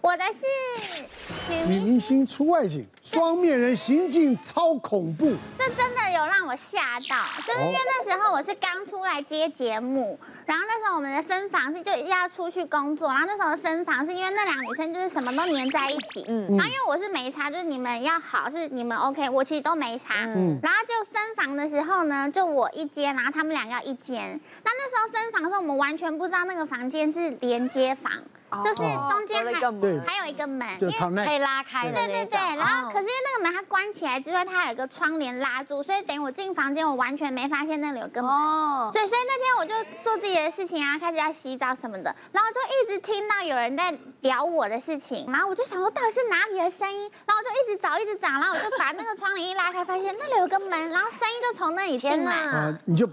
[0.00, 1.02] 我的是
[1.66, 2.26] 女明星。
[2.26, 5.34] 出外景，双面人行径超恐怖。
[5.56, 28.12] 这真的有让我吓到，就是因为那时候我是刚出来接节目，然后那时候我们的分房是就要出去工作，然后那时候的分房是因为那两个女生就是什么都黏在一起，嗯，然后因为我是没差，就是你们要好是你们 OK，我其实都没差，嗯，然后就分房的时候呢，就我一间，然后他们两个要一间，那那时候分房的时候，我们完全不知道那个房间是连接房。
[28.64, 28.76] 就是
[29.10, 29.52] 中间还
[30.06, 31.94] 还有一个门，因为可以拉开的。
[31.94, 38.30] 对对对，然后可是因为那个门它关起来之外，它有一个窗帘拉住，所以等于我进房间，我完全没发现那里有个门。
[38.30, 38.90] 哦。
[38.92, 52.32] 所以，所以那天我就做自己的事情啊，开始要洗澡什么的，然后就一直听到有人在聊我的事情，然后我就想说到底是哪里的声音，然后我就一直找一直找，然后我就把那个窗帘一拉开，发现那里有个门，然后声音就从那里进来。
[52.32, 53.06] 啊，你就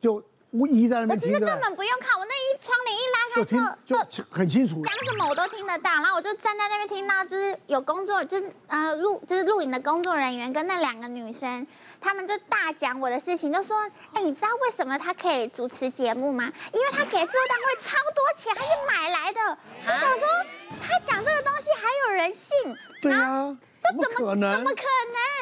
[0.00, 0.22] 就。
[0.50, 5.90] 我一在那边听，我其实根本不用看，我那一窗帘一拉开就就很清楚，讲什么我都听得到。
[5.92, 11.64] 然后我就站在那边听到，就是有工作，就是呃录就是录影的工作人员跟那两个女生，
[12.00, 13.76] 他们就大讲我的事情，就说，
[14.12, 16.52] 哎，你知道为什么他可以主持节目吗？
[16.72, 19.58] 因为他给制作单位超多钱，他是买来的。
[19.86, 20.28] 我想说，
[20.82, 22.76] 他讲这个东西还有人信？
[23.00, 23.56] 对啊。
[23.92, 24.52] 这怎么可能？
[24.54, 24.82] 怎么可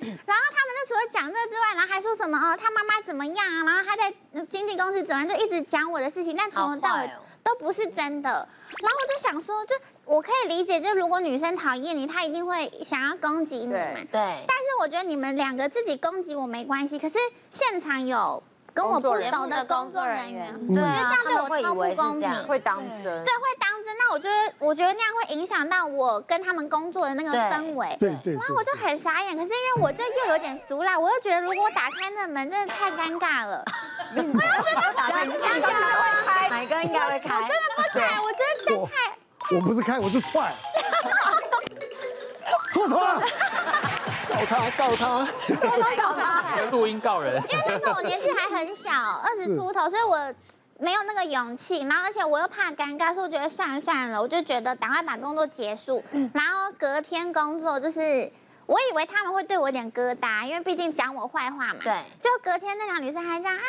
[0.00, 0.18] 能？
[0.26, 3.64] 然后他们就除了讲这个之外，然后还说什么哦，他妈妈怎么样啊？
[3.64, 4.12] 然后他在
[4.48, 7.10] 经纪公司怎么样，就一直讲我的事情，但从头到尾
[7.42, 8.30] 都不是真的。
[8.30, 9.74] 然后我就想说，就
[10.04, 13.76] 我可以理解，就如果女生讨厌你，她一定会想要攻击你嘛。
[14.10, 14.44] 对。
[14.46, 17.18] 但是我觉得你们两个自己攻击我没关系，可是
[17.50, 18.42] 现场有。
[18.72, 23.98] 跟我不熟的工作人员，我觉得这样对我超不公平，会当真，对，会当真。
[23.98, 28.34] 那我觉得，我觉得那样会影响到我跟他们工作的那个氛围，对对。
[28.34, 33.64] 然后我就很傻眼，可是因为我就又有点俗辣，我又觉得如果我打开那门，真的太尴尬了。
[34.14, 36.48] 我要真的打开？
[36.48, 37.34] 哪个应该会开？
[37.34, 38.92] 我真的不开，我觉得真太……
[39.56, 40.52] 我不是开，我是踹。
[42.72, 43.20] 说错了。
[44.30, 45.26] 告他，告他，
[45.96, 47.42] 告他，录音告人。
[47.48, 50.32] 因为那时候我年纪还很小，二十出头，所以我
[50.80, 51.82] 没有那个勇气。
[51.82, 56.02] 然后，而且我又怕尴尬，所以我觉得算了算了，我就觉得赶快把工作结束。
[56.32, 58.00] 然后隔天工作，就是
[58.66, 61.76] 我以为他们会对我有点疙瘩，因为毕竟讲我坏话嘛。
[61.84, 62.02] 对。
[62.20, 63.62] 就隔天那两女生还这样啊，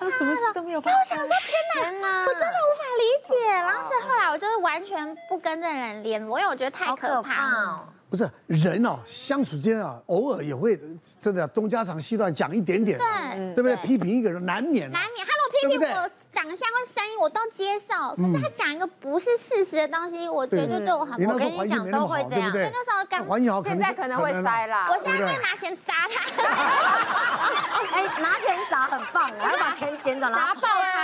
[0.00, 0.98] 他什么事都没有发生。
[1.00, 1.26] 我想说
[1.74, 3.50] 天哪，我真的无法理解。
[3.50, 7.88] 然后所以后来我就是完全不跟这人联络，因为我觉得太可怕了。
[8.10, 10.80] 不是人哦，相处间啊，偶尔也会
[11.20, 13.76] 真的东家长西短讲一点点，对，对不对？
[13.84, 15.26] 批评一个人难免，难免。
[15.26, 18.14] 他如果批评我长相或声音，我都接受。
[18.14, 21.34] 可是他讲一个不是事实的东西，我觉得对我很不好。
[21.34, 24.86] 我跟你讲都会这样，对，那时候刚环境好，现在可能会塞啦。
[24.88, 26.14] 我现在可以拿钱砸他。
[27.92, 30.78] 哎，拿钱砸很棒，然后把钱捡走，砸爆他。
[30.78, 30.97] 对啊。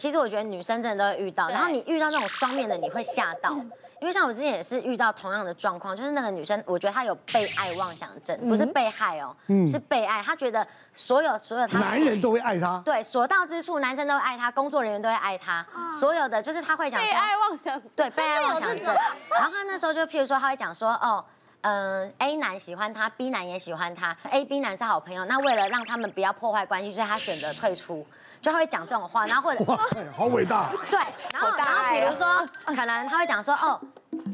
[0.00, 3.54] 其实我觉得女生真的都会遇到，然后你遇到那种双面的，你会吓到。
[4.00, 9.36] 因为像我之前也是遇到同样的状况，就是那个女生，我觉得她有被爱妄想症，不是被害哦，
[9.70, 10.22] 是被爱。
[10.22, 15.66] 她觉得所有所有她男人都会爱她，对，所到之处男生都会爱她，工作人员都会爱她，
[16.00, 18.86] 所有的就是她会讲说被爱妄想，对，被爱妄想症。
[19.38, 21.22] 然后她那时候就譬如说，她会讲说，哦，
[21.60, 28.06] 嗯，A 男喜欢她，B 男也喜欢她，A、B 男是好朋友，那为了让他们不要破坏关系，所以她选择退出。
[28.40, 30.70] 就他会讲这种话，然后或者哇塞，好伟大。
[30.90, 30.98] 对，
[31.32, 33.78] 然后然后比如说，可能他会讲说，哦，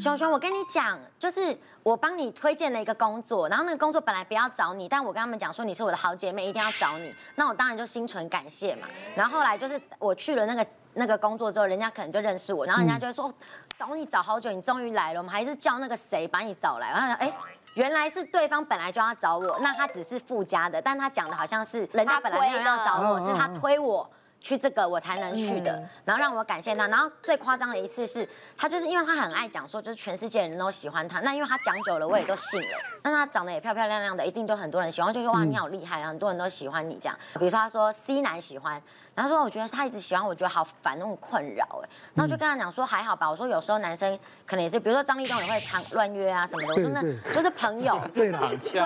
[0.00, 8.86] 熊熊，我跟你讲，就是我帮你推荐了一个工作，然后那个工作本来不要找你，但我跟他们讲说你是我的好姐妹，一定要找你，那我当然就心存感谢嘛。
[9.16, 13.32] 然后后来就是我去了那个那个工作之后，人家可能就认识我，然后人家就会说，
[13.76, 17.32] 找你找好久，你终于来了，我们还是叫那个谁把你找来，然后哎。
[17.76, 24.10] 原来是对方本来就要找我，那他只是附加的，但他讲的好像是人家本来没有要找我，是他推我
[24.40, 26.86] 去这个我才能去的，然后让我感谢他。
[26.86, 32.78] 然后最夸张的一次是，他就是因为他很爱讲说，就是全世界人都喜欢他，那因为他讲久了，我也都信了。
[33.02, 37.18] 那他长得也漂漂亮亮的，一定都很多人喜欢，就说哇你好厉害，很多人都喜欢你这样。
[37.38, 38.80] 比如说他说 C 男喜欢。
[39.16, 41.88] 然后说，我觉得他一直喜欢我，觉得好烦，那种困扰哎。
[42.12, 43.30] 然后就跟他讲说，还好吧。
[43.30, 46.74] 我说有时候男生可能也是，比如说张立东也会常乱约啊什么的。
[46.74, 47.00] 我说那
[47.34, 47.98] 都是朋友。
[48.12, 48.82] 对啦，对，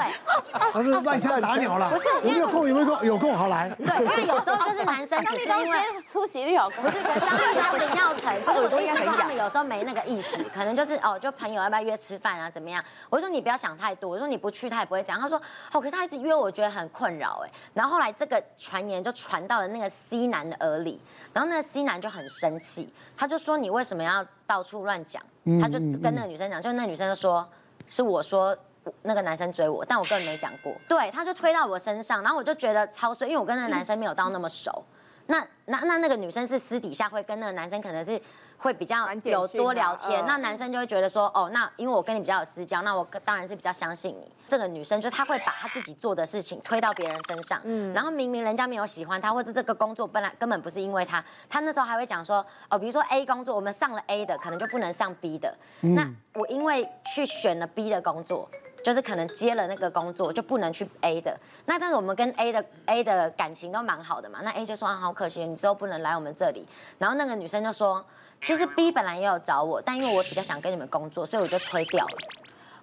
[0.73, 1.91] 他是乱枪打鸟了。
[1.91, 2.69] 不是，因为有空？
[2.69, 3.05] 有没有空？
[3.05, 3.71] 有空好来。
[3.71, 5.79] 对，因为有时候就是男生只 是因为
[6.11, 12.83] 出席率好，不是跟张立东林耀成， 不是我的意思说他们有时候没那个意思，可能就是哦，就朋友要不要约吃饭啊，怎么样？
[13.09, 15.21] 我说你不要想太多，我说你不去他也不会讲。
[15.21, 15.41] 他说
[15.73, 17.51] 哦，可是他一直约我，觉得很困扰哎。
[17.75, 21.01] 然后后来这个传言就传到了那个 C 男的耳里。
[21.33, 25.23] 然后那个 C 男就很生气，他就说，你为什么要到处乱讲？
[25.61, 27.49] 他就跟那个女生讲，就那个女生就说
[27.87, 28.57] 是我说
[29.03, 30.75] 那个男生追我，但我根本没讲过。
[30.89, 34.85] 对，他就推到我身上，然后我就觉得超衰，因为我跟那个男生没有到那么熟。
[35.31, 38.21] 那那那那个女生是私底下会跟那个男生可能是
[38.59, 44.31] 会比较有多聊天，那男生就会觉得说，哦，那因为我跟你比较有私交，那我当然是比较相信你。
[44.49, 58.51] 这个女生就她会把她自己做的事情推到别人身上，嗯，然后明明人家没有喜欢她，或者这个工作本来根本不是因为她，她那时候还会讲说，哦，比如说 A 工作我们上了 A 的，可能就不能上 B 的，那我因为去选了 B 的工作。
[58.83, 66.67] 就是可能接了那个工作就不能去 A 的，那但是我们跟 A 的 A 的感情都蛮好的嘛，那 A 就说啊，好可惜，你之后不能来我们这里。
[66.99, 68.05] 然后那个女生就说，
[68.41, 72.19] 其实 B 本来也有找我，但因为我比较想跟你们工作，所以我就推掉了。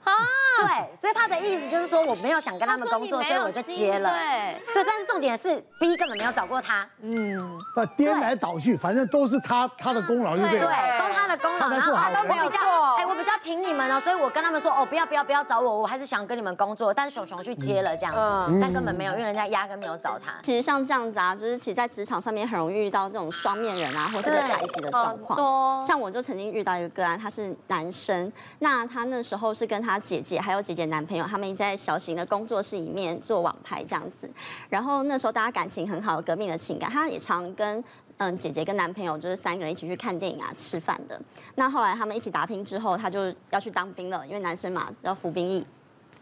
[0.03, 0.13] 啊，
[0.65, 4.09] 对，所以他的意思就是说我没有想跟他们工作，所以我就接了。
[4.09, 6.87] 对，对，但是重点是 B 根本没有找过他。
[7.01, 10.59] 嗯，那颠来倒去，反正都是他他的功劳，对不对？
[10.61, 11.69] 对，都他的功劳。
[11.69, 12.59] 然后他都比较，
[12.95, 16.93] 哎，我比较挺你们哦，所以我跟他们说，哦，不要不要不要找我，我还是想跟你们工作。
[16.93, 20.33] 但是熊熊去接了这样子，但根本没有，因为人家压根没有找他。
[20.43, 25.35] 其实像这样子啊，就是其实在职场上面很容易遇到这种双面人啊，或者被排挤的状况。
[25.35, 25.85] 多。
[25.87, 34.29] 像我就曾经遇到一个个案，他是男生，那他那时候是跟他姐姐还有姐姐男朋友，他们在小型的工作室里面做网拍这样子。
[34.69, 36.89] 然后那时候大家感情很好，有革命的情感。
[36.91, 37.83] 他也常跟
[38.17, 41.19] 嗯姐姐跟男朋友就是三个人一起去看电影啊、吃饭的。
[41.55, 45.65] 那后来他们一起打拼之后，他就要去当兵了，因为男生嘛要服兵役。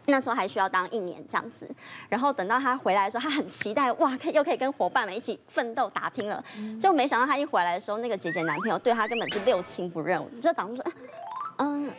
[0.08, 1.68] 那时候还需要当一年这样子。
[2.08, 6.42] 然后等到他回来的时候，他很期待哇，可以又可以跟伙伴们一起奋斗打拼了。
[6.80, 10.92] 就没想到他一回来的时候，那个姐姐男朋友对他根本是六亲不认，就当初说
[11.58, 11.90] 嗯。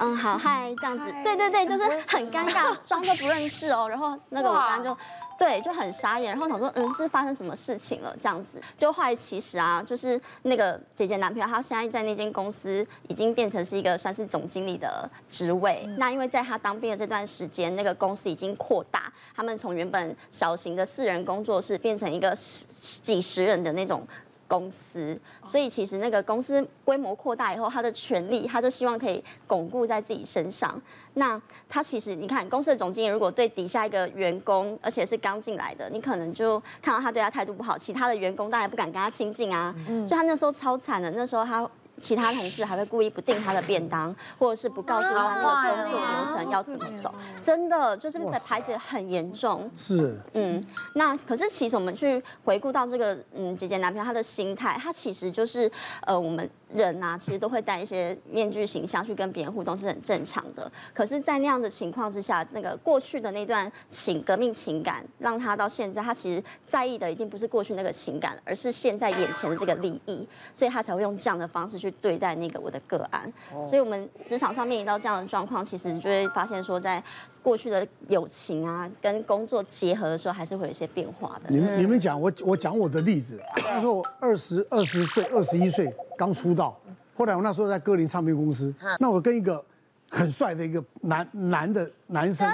[0.00, 3.88] 嗯，好嗨，这样子，对对对，就是很尴尬，装作不认识哦。
[3.88, 4.98] 然后那个我刚刚就，
[5.38, 6.32] 对，就很傻眼。
[6.32, 8.16] 然后想说，嗯，是发生什么事情了？
[8.18, 15.84] 这样子，就后来其实啊，就是那个姐姐男朋友，他现在在那间公司已经变成是一个算是总经理的职位。
[15.98, 22.66] 那因为在他当兵的这段时间，那个公司已经扩大，他们从原本小型的四人工作室变成一个十
[23.00, 24.06] 几十人的那种。
[24.54, 30.80] 公司，所以其实那个公司规模扩大以后，他的权利，他就希望可以巩固在自己身上。
[31.14, 39.74] 那他其实，你看公司的总经理如果对底下一个员工，而且是刚进来的，你可能就看到他对他态度不好，其他的员工当然不敢跟他亲近啊。
[39.88, 41.68] 嗯，所以他那时候超惨的，那时候他。
[42.00, 49.70] 其他同事还会故意不订他的便当，或者是不告诉他那个工作流程要怎么走，真的就是被排挤很严重。
[49.74, 50.64] 是，嗯，
[50.94, 55.70] 那可是其实我们去回顾到这个，嗯，姐姐男朋友他的心态，他其实就是，
[56.02, 56.48] 呃，我们。
[56.74, 60.70] 人呐、啊，其实都会戴一些面具形象去跟别人互动，是很正常的。
[60.92, 73.32] 可是，在那样的情况之下，那个过去的那段情革命情感，让他到现在，他其实在意的已经不是过去那个情感，而是现在眼前的这个利益，所以他才会用这样的方式去对待那个我的个案。
[73.50, 77.00] 所以，我们职场上面临到这样的状况，其实就会发现说，在
[77.44, 81.50] 过去的友情啊，跟工作结合的时候，还是会有一些变化的。
[81.50, 83.38] 你们你们讲，我我讲我的例子。
[83.56, 85.94] 那时候二十二十岁，二十一岁。
[86.16, 86.80] 刚出道，
[87.16, 89.62] 后来我那时候在歌林唱片公司，那我跟一个
[90.08, 92.48] 很帅的一个男男的男生，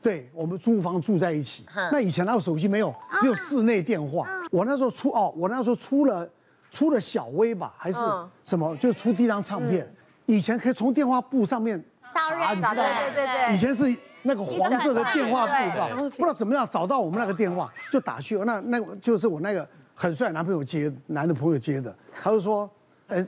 [0.00, 1.66] 对，我们租房住在一起。
[1.92, 4.26] 那以前那个手机没有，只有室内电话。
[4.50, 6.26] 我那时候出哦，我那时候出了
[6.70, 8.00] 出了小微吧，还是
[8.42, 9.86] 什么，就出第一张唱片。
[10.24, 11.78] 以前可以从电话簿上面
[12.14, 12.74] 查，你知道吗？
[12.74, 13.54] 对对对。
[13.54, 18.36] 以前是那个黄色的电话簿，不知道怎么样找到我们那个电话，就打去。
[18.38, 22.68] 那那个就是我那个很帅的男朋友接，男的朋友接的，他就说。
[23.08, 23.24] 哎，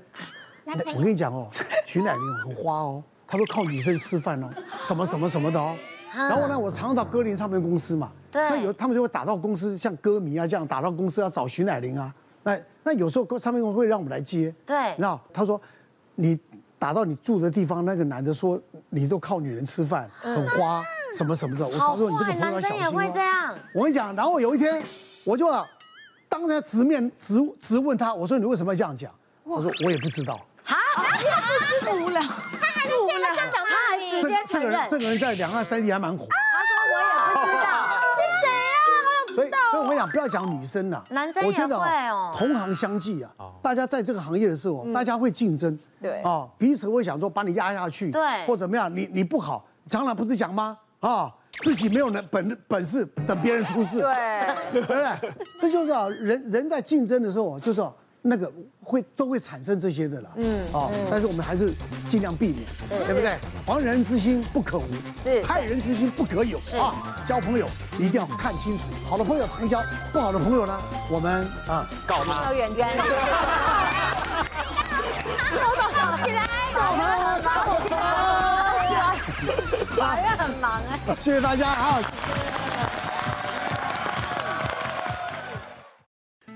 [0.96, 1.50] 我跟你讲哦，
[1.84, 4.48] 徐乃麟很花哦，他都靠女生吃饭哦，
[4.82, 5.76] 什么什么什么的哦。
[6.10, 12.12] 然后呢，我常常到歌林唱片公司嘛，那有他们就会打到公司，像歌迷啊这样打到公司要找徐乃麟啊。
[12.43, 15.20] 那那有时候歌唱片公司会让我们来接，对，然后？
[15.31, 15.60] 他说
[16.15, 16.38] 你
[16.79, 18.58] 打到你住的地方，那个男的说
[18.90, 20.84] 你都靠女人吃饭，很花，
[21.16, 21.66] 什么什么的。
[21.66, 22.93] 我说你这个朋友要小心哦。
[23.74, 24.82] 我跟你讲，然后有一天
[25.24, 25.46] 我就
[26.28, 29.12] 当着直面直直问他，我说你为什么要这样讲？
[29.44, 30.34] 我说我也不知道。
[30.64, 30.74] 啊？
[31.82, 32.20] 这么无聊？
[32.20, 34.60] 他还是现在就想他直接承认。
[34.60, 36.26] 这个人，这个人在两岸三地还蛮火。
[36.26, 37.66] 他说我也不知道。
[38.16, 38.78] 是谁啊？
[39.25, 41.05] 我所以，所以我跟你讲，不要讲女生了。
[41.10, 42.32] 男生也会哦。
[42.34, 43.31] 同行相忌啊，
[43.62, 45.78] 大家在这个行业的时候，大家会竞争。
[46.00, 46.20] 对。
[46.22, 48.10] 啊，彼此会想说把你压下去。
[48.10, 48.46] 对。
[48.46, 48.94] 或怎么样？
[48.94, 50.78] 你你不好，常常不是讲吗？
[51.00, 54.00] 啊，自己没有能本本事，等别人出事。
[54.00, 54.72] 对。
[54.72, 55.32] 对不对？
[55.60, 57.84] 这就是啊，人人在竞争的时候，就是。
[58.28, 58.52] 那个
[58.82, 61.72] 会都会产生这些的了，嗯，哦，但是我们还是
[62.08, 62.66] 尽量避免，
[63.06, 63.36] 对不对？
[63.64, 64.86] 防人之心不可无，
[65.22, 67.16] 是害人之心不可有啊！
[67.24, 67.68] 交朋友
[67.98, 69.80] 一定要看清楚，好的朋友常交，
[70.12, 70.76] 不好的朋友呢，
[71.08, 72.96] 我们啊告他远远。
[75.48, 76.42] 手抖好起来，
[76.74, 77.02] 好的，
[79.96, 82.00] 法院很忙哎，谢谢大家啊。